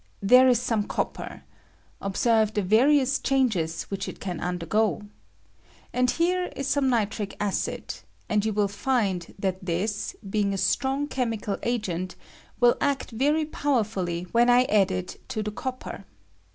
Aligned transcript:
There 0.23 0.47
is 0.47 0.59
some 0.59 0.85
copper 0.87 1.43
(ob 2.01 2.17
serve 2.17 2.55
the 2.55 2.63
various 2.63 3.19
changes 3.19 3.83
which 3.91 4.09
it 4.09 4.19
can 4.19 4.39
under 4.39 4.65
go), 4.65 5.03
and 5.93 6.09
here 6.09 6.45
is 6.55 6.67
some 6.67 6.89
nitric 6.89 7.35
acid, 7.39 7.93
and 8.27 8.43
you 8.43 8.51
will 8.51 8.67
find 8.67 9.35
that 9.37 9.63
this, 9.63 10.15
being 10.27 10.55
a 10.55 10.57
strong 10.57 11.07
chemical 11.07 11.59
agent, 11.61 12.15
will 12.59 12.77
act 12.81 13.11
very 13.11 13.45
powerfully 13.45 14.23
when 14.31 14.49
I 14.49 14.63
add 14.63 14.89
it 14.89 15.21
to 15.29 15.43
the 15.43 15.51
copper. 15.51 16.03